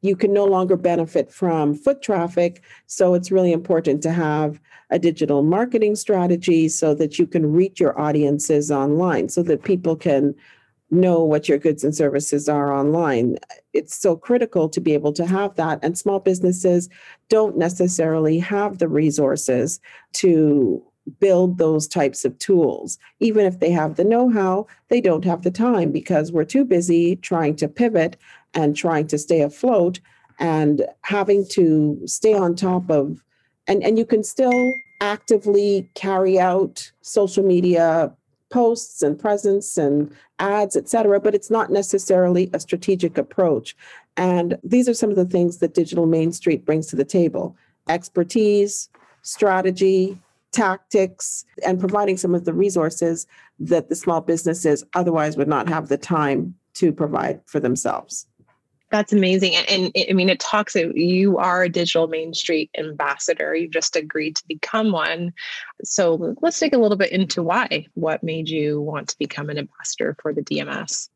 you 0.01 0.17
can 0.17 0.33
no 0.33 0.47
longer 0.47 0.77
benefit 0.79 1.31
from 1.31 1.75
foot 1.75 2.01
traffic 2.01 2.63
so 2.87 3.13
it's 3.13 3.31
really 3.31 3.53
important 3.53 4.03
to 4.03 4.11
have 4.11 4.59
a 4.89 4.99
digital 4.99 5.43
marketing 5.43 5.95
strategy 5.95 6.71
so 6.71 6.95
that 6.95 7.19
you 7.19 7.27
can 7.27 7.53
reach 7.53 7.79
your 7.79 8.01
audiences 8.01 8.71
online 8.71 9.29
so 9.29 9.43
that 9.43 9.63
people 9.63 9.95
can 9.95 10.35
know 10.91 11.23
what 11.23 11.51
your 11.51 11.59
goods 11.59 11.85
and 11.85 11.95
services 11.95 12.49
are 12.49 12.73
online. 12.73 13.37
It's 13.75 13.95
so 13.95 14.17
critical 14.17 14.71
to 14.71 14.81
be 14.81 14.95
able 14.95 15.13
to 15.13 15.27
have 15.27 15.55
that. 15.57 15.79
And 15.83 15.97
small 15.97 16.19
businesses 16.19 16.89
don't 17.29 17.57
necessarily 17.57 18.39
have 18.39 18.79
the 18.79 18.89
resources 18.89 19.81
to 20.15 20.83
build 21.19 21.59
those 21.59 21.89
types 21.89 22.25
of 22.25 22.39
tools. 22.39 22.99
Even 23.19 23.47
if 23.47 23.59
they 23.59 23.71
have 23.71 23.97
the 23.97 24.05
know 24.05 24.29
how, 24.29 24.67
they 24.89 25.01
don't 25.01 25.25
have 25.25 25.43
the 25.43 25.51
time 25.51 25.91
because 25.91 26.31
we're 26.31 26.45
too 26.45 26.65
busy 26.65 27.17
trying 27.17 27.57
to 27.57 27.69
pivot 27.69 28.17
and 28.55 28.77
trying 28.77 29.07
to 29.09 29.19
stay 29.19 29.41
afloat 29.41 30.01
and 30.39 30.87
having 31.03 31.47
to 31.47 32.01
stay 32.07 32.35
on 32.35 32.57
top 32.57 32.91
of 32.91 33.23
and 33.67 33.83
and 33.85 33.99
you 33.99 34.05
can 34.05 34.25
still 34.25 34.73
actively 35.01 35.89
carry 35.95 36.39
out 36.39 36.91
social 37.03 37.45
media 37.45 38.13
posts 38.51 39.03
and 39.03 39.19
presence 39.19 39.77
and 39.77 40.13
ads 40.41 40.75
et 40.77 40.89
cetera 40.89 41.21
but 41.21 41.35
it's 41.35 41.51
not 41.51 41.71
necessarily 41.71 42.51
a 42.53 42.61
strategic 42.61 43.17
approach 43.17 43.77
and 44.17 44.59
these 44.65 44.89
are 44.89 44.95
some 44.95 45.11
of 45.11 45.17
the 45.17 45.25
things 45.25 45.59
that 45.59 45.75
digital 45.75 46.07
main 46.07 46.33
street 46.33 46.65
brings 46.65 46.87
to 46.87 46.97
the 46.97 47.05
table 47.05 47.55
expertise 47.89 48.89
strategy 49.23 50.19
tactics 50.53 51.45
and 51.65 51.79
providing 51.79 52.17
some 52.17 52.35
of 52.35 52.45
the 52.45 52.53
resources 52.53 53.27
that 53.59 53.89
the 53.89 53.95
small 53.95 54.21
businesses 54.21 54.85
otherwise 54.95 55.37
would 55.37 55.49
not 55.49 55.69
have 55.69 55.89
the 55.89 55.99
time 55.99 56.55
to 56.75 56.93
provide 56.93 57.41
for 57.47 57.61
themselves 57.61 58.27
that's 58.91 59.13
amazing. 59.13 59.55
And, 59.55 59.71
and 59.71 59.93
it, 59.95 60.11
I 60.11 60.13
mean, 60.13 60.29
it 60.29 60.41
talks, 60.41 60.75
you 60.75 61.39
are 61.39 61.63
a 61.63 61.69
digital 61.69 62.09
Main 62.09 62.35
Street 62.35 62.71
ambassador. 62.77 63.55
You've 63.55 63.71
just 63.71 63.97
agreed 63.97 64.37
to 64.37 64.45
become 64.49 64.93
one. 64.93 65.33
So 65.85 66.35
let's 66.43 66.59
dig 66.59 66.75
a 66.75 66.79
little 66.79 66.97
bit 66.97 67.13
into 67.13 67.43
why. 67.43 67.87
What 67.95 68.23
made 68.23 68.49
you 68.49 68.81
want 68.81 69.09
to 69.09 69.19
become 69.19 69.49
an 69.49 69.59
ambassador 69.59 70.17
for 70.21 70.33
the 70.33 70.43
DMS? 70.43 71.09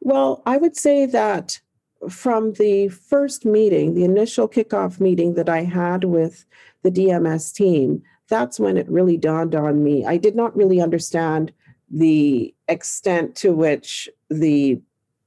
Well, 0.00 0.42
I 0.44 0.56
would 0.56 0.76
say 0.76 1.06
that 1.06 1.60
from 2.08 2.52
the 2.54 2.88
first 2.88 3.44
meeting, 3.44 3.94
the 3.94 4.04
initial 4.04 4.48
kickoff 4.48 5.00
meeting 5.00 5.34
that 5.34 5.48
I 5.48 5.62
had 5.62 6.04
with 6.04 6.44
the 6.82 6.90
DMS 6.90 7.52
team, 7.52 8.02
that's 8.28 8.60
when 8.60 8.76
it 8.76 8.88
really 8.88 9.16
dawned 9.16 9.54
on 9.54 9.82
me. 9.82 10.04
I 10.04 10.16
did 10.16 10.36
not 10.36 10.56
really 10.56 10.80
understand 10.80 11.52
the 11.90 12.54
extent 12.68 13.34
to 13.36 13.52
which 13.52 14.08
the 14.28 14.80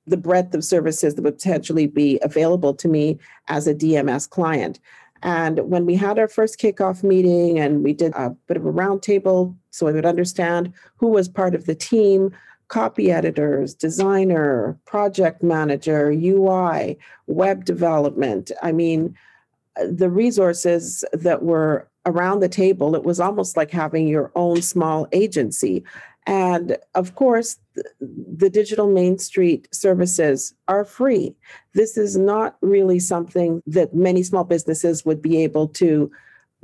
the 0.07 0.17
breadth 0.17 0.53
of 0.55 0.63
services 0.63 1.15
that 1.15 1.21
would 1.21 1.37
potentially 1.37 1.85
be 1.85 2.19
available 2.23 2.73
to 2.73 2.87
me 2.87 3.19
as 3.47 3.67
a 3.67 3.75
DMS 3.75 4.27
client. 4.27 4.79
And 5.21 5.59
when 5.59 5.85
we 5.85 5.95
had 5.95 6.17
our 6.17 6.27
first 6.27 6.59
kickoff 6.59 7.03
meeting 7.03 7.59
and 7.59 7.83
we 7.83 7.93
did 7.93 8.11
a 8.15 8.31
bit 8.47 8.57
of 8.57 8.65
a 8.65 8.73
roundtable 8.73 9.55
so 9.69 9.87
I 9.87 9.91
would 9.91 10.05
understand 10.05 10.73
who 10.97 11.07
was 11.07 11.29
part 11.29 11.55
of 11.55 11.65
the 11.65 11.75
team 11.75 12.31
copy 12.67 13.11
editors, 13.11 13.73
designer, 13.73 14.79
project 14.85 15.43
manager, 15.43 16.09
UI, 16.09 16.97
web 17.27 17.65
development. 17.65 18.49
I 18.63 18.71
mean, 18.71 19.13
the 19.75 20.09
resources 20.09 21.03
that 21.11 21.43
were 21.43 21.89
around 22.05 22.39
the 22.39 22.49
table, 22.49 22.95
it 22.95 23.03
was 23.03 23.19
almost 23.19 23.57
like 23.57 23.71
having 23.71 24.07
your 24.07 24.31
own 24.35 24.61
small 24.61 25.07
agency. 25.11 25.83
And 26.27 26.77
of 26.93 27.15
course, 27.15 27.57
the 27.99 28.49
digital 28.49 28.87
Main 28.91 29.17
Street 29.17 29.67
services 29.71 30.53
are 30.67 30.85
free. 30.85 31.35
This 31.73 31.97
is 31.97 32.15
not 32.17 32.57
really 32.61 32.99
something 32.99 33.63
that 33.65 33.95
many 33.95 34.21
small 34.23 34.43
businesses 34.43 35.03
would 35.03 35.21
be 35.21 35.43
able 35.43 35.67
to 35.69 36.11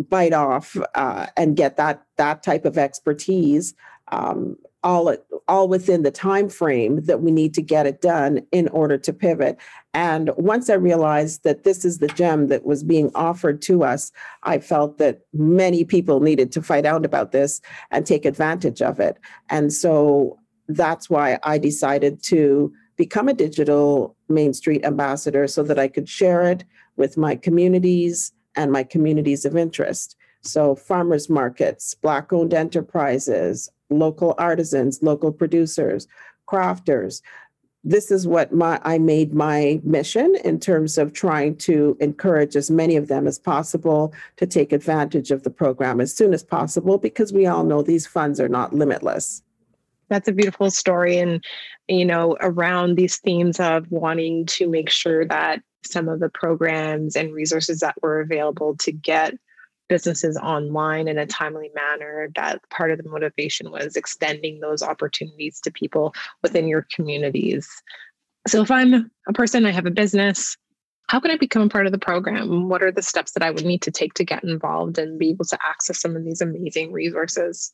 bite 0.09 0.33
off 0.33 0.77
uh, 0.93 1.27
and 1.35 1.55
get 1.55 1.77
that 1.77 2.03
that 2.17 2.43
type 2.43 2.65
of 2.65 2.77
expertise 2.77 3.73
um, 4.11 4.57
all 4.83 5.15
all 5.47 5.67
within 5.67 6.03
the 6.03 6.11
time 6.11 6.49
frame 6.49 7.03
that 7.05 7.21
we 7.21 7.31
need 7.31 7.53
to 7.53 7.61
get 7.61 7.87
it 7.87 8.01
done 8.01 8.41
in 8.51 8.67
order 8.69 8.97
to 8.97 9.13
pivot. 9.13 9.57
And 9.93 10.31
once 10.37 10.69
i 10.69 10.75
realized 10.75 11.43
that 11.43 11.63
this 11.63 11.83
is 11.83 11.97
the 11.97 12.07
gem 12.07 12.47
that 12.47 12.65
was 12.65 12.83
being 12.83 13.11
offered 13.15 13.61
to 13.63 13.83
us 13.83 14.11
i 14.43 14.59
felt 14.59 14.97
that 14.97 15.21
many 15.33 15.83
people 15.83 16.19
needed 16.19 16.51
to 16.51 16.61
find 16.61 16.85
out 16.85 17.05
about 17.05 17.31
this 17.31 17.61
and 17.91 18.05
take 18.05 18.25
advantage 18.25 18.81
of 18.81 18.99
it. 18.99 19.17
And 19.49 19.73
so 19.73 20.39
that's 20.67 21.09
why 21.09 21.39
i 21.43 21.57
decided 21.57 22.21
to 22.23 22.71
become 22.97 23.27
a 23.27 23.33
digital 23.33 24.15
main 24.29 24.53
street 24.53 24.85
ambassador 24.85 25.47
so 25.47 25.63
that 25.63 25.79
i 25.79 25.87
could 25.87 26.07
share 26.07 26.43
it 26.43 26.63
with 26.97 27.17
my 27.17 27.35
communities 27.35 28.31
and 28.55 28.71
my 28.71 28.83
communities 28.83 29.45
of 29.45 29.55
interest. 29.55 30.15
So 30.41 30.75
farmers 30.75 31.29
markets 31.29 31.93
black 31.93 32.33
owned 32.33 32.53
enterprises 32.53 33.69
local 33.89 34.35
artisans, 34.37 35.01
local 35.01 35.31
producers, 35.31 36.07
crafters. 36.47 37.21
This 37.83 38.11
is 38.11 38.27
what 38.27 38.51
my 38.53 38.81
I 38.83 38.97
made 38.97 39.33
my 39.33 39.79
mission 39.83 40.35
in 40.43 40.59
terms 40.59 40.97
of 40.97 41.13
trying 41.13 41.55
to 41.57 41.95
encourage 41.99 42.55
as 42.55 42.69
many 42.69 42.95
of 42.97 43.07
them 43.07 43.27
as 43.27 43.39
possible 43.39 44.13
to 44.37 44.45
take 44.45 44.73
advantage 44.73 45.31
of 45.31 45.43
the 45.43 45.49
program 45.49 46.01
as 46.01 46.13
soon 46.13 46.33
as 46.33 46.43
possible 46.43 46.97
because 46.97 47.31
we 47.31 47.45
all 47.45 47.63
know 47.63 47.81
these 47.81 48.07
funds 48.07 48.39
are 48.39 48.49
not 48.49 48.73
limitless. 48.73 49.41
That's 50.09 50.27
a 50.27 50.33
beautiful 50.33 50.71
story 50.71 51.17
and 51.19 51.43
you 51.87 52.05
know 52.05 52.35
around 52.41 52.95
these 52.95 53.17
themes 53.17 53.59
of 53.59 53.89
wanting 53.89 54.45
to 54.47 54.67
make 54.67 54.89
sure 54.89 55.25
that 55.25 55.61
some 55.85 56.09
of 56.09 56.19
the 56.19 56.29
programs 56.29 57.15
and 57.15 57.33
resources 57.33 57.79
that 57.79 57.95
were 58.01 58.19
available 58.19 58.75
to 58.77 58.91
get 58.91 59.35
businesses 59.87 60.37
online 60.37 61.07
in 61.07 61.17
a 61.17 61.25
timely 61.25 61.69
manner 61.73 62.29
that 62.35 62.61
part 62.69 62.91
of 62.91 62.97
the 63.01 63.09
motivation 63.09 63.71
was 63.71 63.95
extending 63.95 64.59
those 64.59 64.83
opportunities 64.83 65.59
to 65.61 65.71
people 65.71 66.13
within 66.43 66.67
your 66.67 66.85
communities. 66.93 67.69
So 68.47 68.61
if 68.61 68.71
i'm 68.71 69.11
a 69.27 69.33
person 69.33 69.65
i 69.65 69.71
have 69.71 69.85
a 69.85 69.91
business 69.91 70.57
how 71.09 71.19
can 71.19 71.31
i 71.31 71.37
become 71.37 71.61
a 71.61 71.69
part 71.69 71.85
of 71.85 71.93
the 71.93 71.97
program? 71.97 72.67
What 72.67 72.83
are 72.83 72.91
the 72.91 73.01
steps 73.01 73.31
that 73.33 73.43
i 73.43 73.51
would 73.51 73.65
need 73.65 73.81
to 73.83 73.91
take 73.91 74.13
to 74.15 74.25
get 74.25 74.43
involved 74.43 74.97
and 74.97 75.19
be 75.19 75.29
able 75.29 75.45
to 75.45 75.59
access 75.65 76.01
some 76.01 76.15
of 76.15 76.23
these 76.23 76.41
amazing 76.41 76.91
resources? 76.91 77.73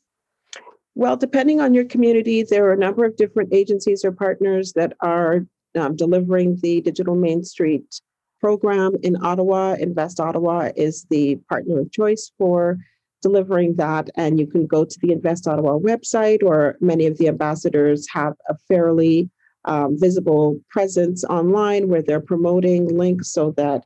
Well 0.94 1.16
depending 1.16 1.60
on 1.60 1.74
your 1.74 1.84
community 1.84 2.42
there 2.42 2.64
are 2.66 2.72
a 2.72 2.78
number 2.78 3.04
of 3.04 3.16
different 3.16 3.52
agencies 3.52 4.04
or 4.04 4.12
partners 4.12 4.72
that 4.74 4.94
are 5.00 5.46
um, 5.76 5.96
delivering 5.96 6.56
the 6.62 6.80
digital 6.80 7.16
main 7.16 7.42
street 7.42 8.00
program 8.44 8.92
in 9.02 9.16
Ottawa. 9.24 9.74
Invest 9.80 10.20
Ottawa 10.20 10.68
is 10.76 11.06
the 11.08 11.36
partner 11.48 11.80
of 11.80 11.90
choice 11.90 12.30
for 12.36 12.76
delivering 13.22 13.76
that. 13.76 14.10
And 14.18 14.38
you 14.38 14.46
can 14.46 14.66
go 14.66 14.84
to 14.84 14.98
the 15.00 15.12
Invest 15.12 15.48
Ottawa 15.48 15.78
website, 15.78 16.42
or 16.42 16.76
many 16.78 17.06
of 17.06 17.16
the 17.16 17.28
ambassadors 17.28 18.06
have 18.12 18.34
a 18.50 18.54
fairly 18.68 19.30
um, 19.64 19.98
visible 19.98 20.60
presence 20.68 21.24
online 21.24 21.88
where 21.88 22.02
they're 22.02 22.20
promoting 22.20 22.86
links 22.94 23.32
so 23.32 23.52
that 23.52 23.82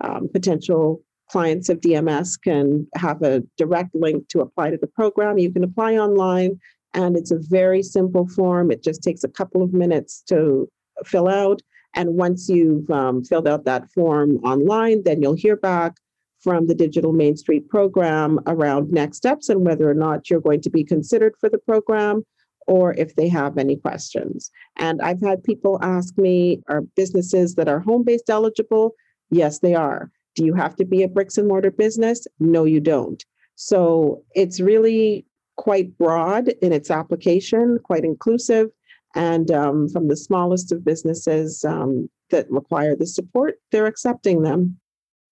um, 0.00 0.28
potential 0.30 1.00
clients 1.30 1.70
of 1.70 1.80
DMS 1.80 2.38
can 2.38 2.86
have 2.94 3.22
a 3.22 3.42
direct 3.56 3.94
link 3.94 4.28
to 4.28 4.40
apply 4.40 4.68
to 4.72 4.76
the 4.76 4.88
program. 4.88 5.38
You 5.38 5.50
can 5.50 5.64
apply 5.64 5.94
online, 5.94 6.60
and 6.92 7.16
it's 7.16 7.30
a 7.30 7.40
very 7.40 7.82
simple 7.82 8.28
form. 8.28 8.70
It 8.70 8.84
just 8.84 9.02
takes 9.02 9.24
a 9.24 9.28
couple 9.38 9.62
of 9.62 9.72
minutes 9.72 10.22
to 10.28 10.68
fill 11.06 11.28
out. 11.28 11.62
And 11.94 12.14
once 12.14 12.48
you've 12.48 12.90
um, 12.90 13.22
filled 13.22 13.48
out 13.48 13.64
that 13.64 13.90
form 13.90 14.36
online, 14.44 15.02
then 15.04 15.22
you'll 15.22 15.34
hear 15.34 15.56
back 15.56 15.96
from 16.40 16.66
the 16.66 16.74
Digital 16.74 17.12
Main 17.12 17.36
Street 17.36 17.68
program 17.68 18.40
around 18.46 18.90
next 18.90 19.18
steps 19.18 19.48
and 19.48 19.64
whether 19.64 19.88
or 19.88 19.94
not 19.94 20.28
you're 20.28 20.40
going 20.40 20.60
to 20.62 20.70
be 20.70 20.82
considered 20.82 21.34
for 21.38 21.48
the 21.48 21.58
program 21.58 22.24
or 22.66 22.94
if 22.94 23.14
they 23.16 23.28
have 23.28 23.58
any 23.58 23.76
questions. 23.76 24.50
And 24.76 25.00
I've 25.02 25.20
had 25.20 25.44
people 25.44 25.78
ask 25.82 26.16
me 26.18 26.62
are 26.68 26.82
businesses 26.96 27.54
that 27.56 27.68
are 27.68 27.80
home 27.80 28.04
based 28.04 28.30
eligible? 28.30 28.94
Yes, 29.30 29.60
they 29.60 29.74
are. 29.74 30.10
Do 30.34 30.44
you 30.44 30.54
have 30.54 30.76
to 30.76 30.84
be 30.84 31.02
a 31.02 31.08
bricks 31.08 31.38
and 31.38 31.48
mortar 31.48 31.70
business? 31.70 32.26
No, 32.40 32.64
you 32.64 32.80
don't. 32.80 33.24
So 33.54 34.22
it's 34.34 34.60
really 34.60 35.26
quite 35.56 35.96
broad 35.98 36.48
in 36.62 36.72
its 36.72 36.90
application, 36.90 37.78
quite 37.84 38.04
inclusive 38.04 38.70
and 39.14 39.50
um, 39.50 39.88
from 39.88 40.08
the 40.08 40.16
smallest 40.16 40.72
of 40.72 40.84
businesses 40.84 41.64
um, 41.64 42.08
that 42.30 42.50
require 42.50 42.96
the 42.96 43.06
support, 43.06 43.56
they're 43.70 43.86
accepting 43.86 44.42
them. 44.42 44.78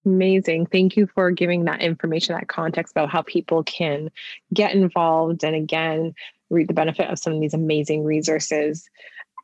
Amazing. 0.06 0.66
Thank 0.66 0.96
you 0.96 1.08
for 1.14 1.30
giving 1.30 1.64
that 1.64 1.82
information, 1.82 2.34
that 2.34 2.48
context 2.48 2.92
about 2.92 3.10
how 3.10 3.22
people 3.22 3.62
can 3.64 4.10
get 4.52 4.74
involved 4.74 5.44
and 5.44 5.54
again, 5.54 6.14
reap 6.48 6.68
the 6.68 6.74
benefit 6.74 7.10
of 7.10 7.18
some 7.18 7.34
of 7.34 7.40
these 7.40 7.54
amazing 7.54 8.04
resources. 8.04 8.88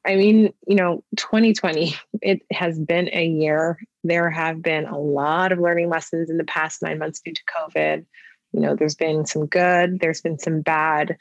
I 0.07 0.17
mean, 0.17 0.53
you 0.67 0.77
know, 0.77 1.03
2020, 1.17 1.95
it 2.23 2.41
has 2.53 2.79
been 2.79 3.11
a 3.13 3.27
year. 3.27 3.79
There 4.05 4.31
have 4.31 4.63
been 4.63 4.87
a 4.87 4.99
lot 4.99 5.53
of 5.53 5.59
learning 5.59 5.91
lessons 5.91 6.31
in 6.31 6.39
the 6.39 6.45
past 6.45 6.81
nine 6.81 6.99
months 6.99 7.21
due 7.21 7.35
to 7.35 7.43
COVID 7.45 8.07
you 8.57 8.63
know 8.63 8.75
there's 8.75 8.95
been 8.95 9.27
some 9.27 9.47
good 9.47 10.01
there's 10.01 10.23
been 10.23 10.39
some 10.39 10.63
bad. 10.63 11.17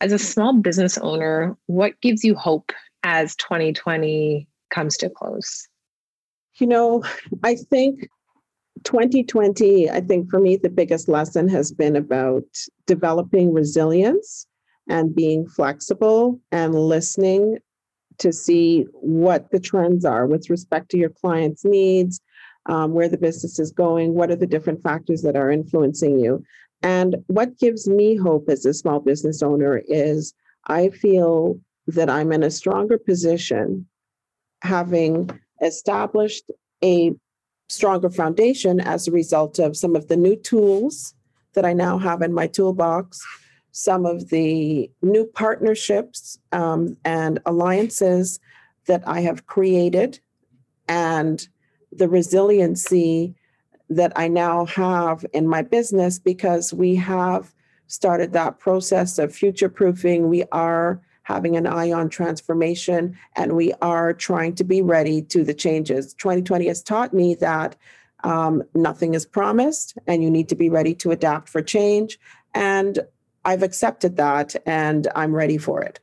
As 0.00 0.12
a 0.12 0.18
small 0.18 0.54
business 0.54 0.98
owner 0.98 1.56
what 1.66 2.00
gives 2.00 2.24
you 2.24 2.34
hope 2.34 2.72
as 3.04 3.36
2020 3.36 4.48
comes 4.70 4.96
to 4.98 5.10
close? 5.10 5.68
You 6.58 6.66
know 6.66 7.04
i 7.44 7.54
think 7.54 8.08
2020 8.84 9.90
i 9.90 10.00
think 10.00 10.30
for 10.30 10.40
me 10.40 10.56
the 10.56 10.68
biggest 10.68 11.08
lesson 11.08 11.48
has 11.48 11.72
been 11.72 11.96
about 11.96 12.44
developing 12.86 13.52
resilience 13.52 14.46
and 14.88 15.14
being 15.14 15.46
flexible 15.46 16.40
and 16.50 16.74
listening 16.74 17.58
to 18.18 18.32
see 18.32 18.86
what 18.92 19.50
the 19.50 19.60
trends 19.60 20.04
are 20.04 20.26
with 20.26 20.50
respect 20.50 20.90
to 20.90 20.98
your 20.98 21.10
clients 21.10 21.64
needs 21.64 22.20
um, 22.66 22.92
where 22.92 23.08
the 23.08 23.18
business 23.18 23.58
is 23.58 23.70
going 23.70 24.14
what 24.14 24.30
are 24.30 24.36
the 24.36 24.46
different 24.46 24.82
factors 24.82 25.22
that 25.22 25.36
are 25.36 25.50
influencing 25.50 26.18
you 26.18 26.42
and 26.82 27.16
what 27.26 27.58
gives 27.58 27.88
me 27.88 28.16
hope 28.16 28.48
as 28.48 28.64
a 28.64 28.74
small 28.74 29.00
business 29.00 29.42
owner 29.42 29.82
is 29.88 30.34
I 30.66 30.90
feel 30.90 31.58
that 31.88 32.10
I'm 32.10 32.32
in 32.32 32.42
a 32.42 32.50
stronger 32.50 32.98
position 32.98 33.86
having 34.62 35.30
established 35.62 36.50
a 36.84 37.12
stronger 37.68 38.10
foundation 38.10 38.80
as 38.80 39.08
a 39.08 39.12
result 39.12 39.58
of 39.58 39.76
some 39.76 39.96
of 39.96 40.08
the 40.08 40.16
new 40.16 40.36
tools 40.36 41.14
that 41.54 41.64
I 41.64 41.72
now 41.72 41.98
have 41.98 42.22
in 42.22 42.32
my 42.32 42.46
toolbox, 42.46 43.20
some 43.72 44.06
of 44.06 44.28
the 44.28 44.90
new 45.02 45.26
partnerships 45.26 46.38
um, 46.52 46.96
and 47.04 47.40
alliances 47.46 48.38
that 48.86 49.02
I 49.06 49.20
have 49.20 49.46
created, 49.46 50.20
and 50.88 51.46
the 51.92 52.08
resiliency 52.08 53.34
that 53.90 54.12
I 54.16 54.28
now 54.28 54.66
have 54.66 55.24
in 55.32 55.48
my 55.48 55.62
business 55.62 56.18
because 56.18 56.74
we 56.74 56.94
have 56.96 57.54
started 57.86 58.32
that 58.32 58.58
process 58.58 59.18
of 59.18 59.34
future 59.34 59.68
proofing. 59.68 60.28
We 60.28 60.44
are 60.52 61.00
having 61.22 61.56
an 61.56 61.66
eye 61.66 61.92
on 61.92 62.08
transformation 62.08 63.16
and 63.36 63.52
we 63.52 63.72
are 63.82 64.12
trying 64.12 64.54
to 64.54 64.64
be 64.64 64.82
ready 64.82 65.22
to 65.22 65.44
the 65.44 65.54
changes. 65.54 66.14
2020 66.14 66.66
has 66.68 66.82
taught 66.82 67.12
me 67.12 67.34
that 67.34 67.76
um, 68.24 68.62
nothing 68.74 69.14
is 69.14 69.24
promised 69.24 69.96
and 70.06 70.22
you 70.22 70.30
need 70.30 70.48
to 70.48 70.54
be 70.54 70.70
ready 70.70 70.94
to 70.94 71.10
adapt 71.10 71.48
for 71.48 71.62
change. 71.62 72.18
And 72.54 72.98
I've 73.44 73.62
accepted 73.62 74.16
that 74.16 74.56
and 74.66 75.06
I'm 75.14 75.34
ready 75.34 75.58
for 75.58 75.82
it 75.82 76.00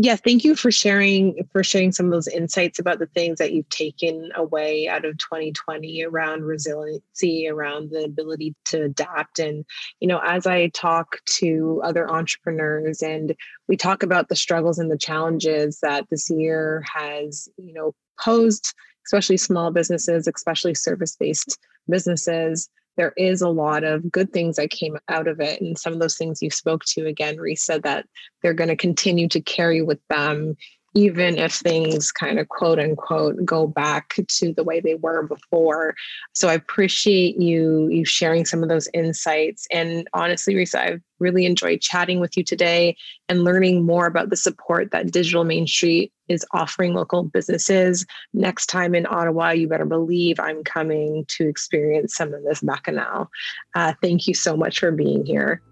yeah 0.00 0.14
thank 0.14 0.44
you 0.44 0.54
for 0.54 0.70
sharing 0.70 1.44
for 1.52 1.64
sharing 1.64 1.90
some 1.90 2.06
of 2.06 2.12
those 2.12 2.28
insights 2.28 2.78
about 2.78 3.00
the 3.00 3.06
things 3.06 3.38
that 3.38 3.52
you've 3.52 3.68
taken 3.68 4.30
away 4.36 4.86
out 4.86 5.04
of 5.04 5.18
2020 5.18 6.04
around 6.04 6.44
resiliency 6.44 7.48
around 7.48 7.90
the 7.90 8.04
ability 8.04 8.54
to 8.64 8.84
adapt. 8.84 9.40
And 9.40 9.64
you 9.98 10.06
know 10.06 10.20
as 10.24 10.46
i 10.46 10.68
talk 10.68 11.18
to 11.38 11.80
other 11.84 12.08
entrepreneurs 12.08 13.02
and 13.02 13.34
we 13.66 13.76
talk 13.76 14.02
about 14.04 14.28
the 14.28 14.36
struggles 14.36 14.78
and 14.78 14.90
the 14.90 14.98
challenges 14.98 15.80
that 15.80 16.06
this 16.10 16.30
year 16.30 16.84
has 16.94 17.48
you 17.58 17.74
know 17.74 17.94
posed 18.20 18.74
especially 19.04 19.36
small 19.36 19.72
businesses 19.72 20.28
especially 20.28 20.74
service 20.74 21.16
based 21.16 21.58
businesses 21.90 22.70
there 22.98 23.14
is 23.16 23.40
a 23.40 23.48
lot 23.48 23.84
of 23.84 24.10
good 24.12 24.32
things 24.32 24.56
that 24.56 24.70
came 24.70 24.98
out 25.08 25.28
of 25.28 25.40
it. 25.40 25.62
And 25.62 25.78
some 25.78 25.94
of 25.94 26.00
those 26.00 26.16
things 26.16 26.42
you 26.42 26.50
spoke 26.50 26.84
to 26.86 27.06
again, 27.06 27.38
Reese 27.38 27.64
said 27.64 27.84
that 27.84 28.04
they're 28.42 28.52
going 28.52 28.68
to 28.68 28.76
continue 28.76 29.28
to 29.28 29.40
carry 29.40 29.80
with 29.80 30.00
them 30.08 30.56
even 30.94 31.36
if 31.38 31.54
things 31.54 32.10
kind 32.10 32.38
of 32.38 32.48
quote 32.48 32.78
unquote 32.78 33.44
go 33.44 33.66
back 33.66 34.14
to 34.26 34.52
the 34.52 34.64
way 34.64 34.80
they 34.80 34.94
were 34.94 35.26
before. 35.26 35.94
So 36.32 36.48
I 36.48 36.54
appreciate 36.54 37.40
you 37.40 37.88
you 37.88 38.04
sharing 38.04 38.44
some 38.44 38.62
of 38.62 38.68
those 38.68 38.88
insights. 38.94 39.66
And 39.70 40.08
honestly, 40.14 40.54
Risa, 40.54 40.78
I've 40.78 41.02
really 41.18 41.46
enjoyed 41.46 41.80
chatting 41.80 42.20
with 42.20 42.36
you 42.36 42.44
today 42.44 42.96
and 43.28 43.44
learning 43.44 43.84
more 43.84 44.06
about 44.06 44.30
the 44.30 44.36
support 44.36 44.90
that 44.92 45.10
Digital 45.10 45.44
Main 45.44 45.66
Street 45.66 46.12
is 46.28 46.44
offering 46.52 46.94
local 46.94 47.24
businesses. 47.24 48.06
Next 48.32 48.66
time 48.66 48.94
in 48.94 49.06
Ottawa, 49.06 49.50
you 49.50 49.68
better 49.68 49.84
believe 49.84 50.38
I'm 50.38 50.62
coming 50.62 51.24
to 51.28 51.48
experience 51.48 52.14
some 52.14 52.34
of 52.34 52.44
this 52.44 52.60
bacchanal. 52.60 53.30
Uh, 53.74 53.94
thank 54.02 54.28
you 54.28 54.34
so 54.34 54.56
much 54.56 54.78
for 54.78 54.92
being 54.92 55.24
here. 55.24 55.62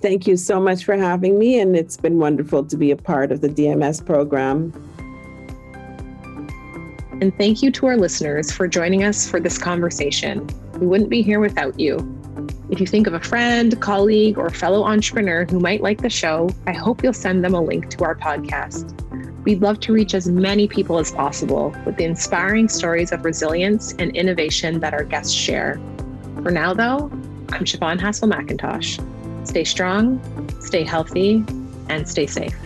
Thank 0.00 0.26
you 0.26 0.38
so 0.38 0.58
much 0.58 0.84
for 0.84 0.96
having 0.96 1.38
me, 1.38 1.60
and 1.60 1.76
it's 1.76 1.98
been 1.98 2.18
wonderful 2.18 2.64
to 2.64 2.76
be 2.76 2.90
a 2.90 2.96
part 2.96 3.30
of 3.30 3.42
the 3.42 3.48
DMS 3.48 4.04
program. 4.04 4.72
And 7.20 7.36
thank 7.36 7.62
you 7.62 7.70
to 7.72 7.86
our 7.86 7.98
listeners 7.98 8.50
for 8.50 8.66
joining 8.66 9.04
us 9.04 9.28
for 9.28 9.40
this 9.40 9.58
conversation. 9.58 10.48
We 10.78 10.86
wouldn't 10.86 11.10
be 11.10 11.20
here 11.20 11.38
without 11.38 11.78
you. 11.78 11.98
If 12.70 12.80
you 12.80 12.86
think 12.86 13.08
of 13.08 13.12
a 13.12 13.20
friend, 13.20 13.78
colleague, 13.82 14.38
or 14.38 14.48
fellow 14.48 14.84
entrepreneur 14.84 15.44
who 15.44 15.60
might 15.60 15.82
like 15.82 16.00
the 16.00 16.08
show, 16.08 16.48
I 16.66 16.72
hope 16.72 17.02
you'll 17.02 17.12
send 17.12 17.44
them 17.44 17.52
a 17.52 17.60
link 17.60 17.90
to 17.90 18.04
our 18.04 18.14
podcast. 18.14 18.96
We'd 19.44 19.60
love 19.60 19.80
to 19.80 19.92
reach 19.92 20.14
as 20.14 20.28
many 20.28 20.66
people 20.66 20.98
as 20.98 21.12
possible 21.12 21.76
with 21.84 21.96
the 21.96 22.04
inspiring 22.04 22.70
stories 22.70 23.12
of 23.12 23.22
resilience 23.22 23.92
and 23.98 24.16
innovation 24.16 24.80
that 24.80 24.94
our 24.94 25.04
guests 25.04 25.32
share. 25.32 25.78
For 26.42 26.50
now, 26.50 26.72
though, 26.72 27.10
I'm 27.50 27.64
Siobhan 27.64 28.00
Hassel 28.00 28.28
McIntosh. 28.28 28.98
Stay 29.44 29.64
strong, 29.64 30.20
stay 30.60 30.84
healthy, 30.84 31.44
and 31.88 32.08
stay 32.08 32.26
safe. 32.26 32.56